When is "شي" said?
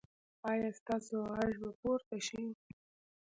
2.27-2.43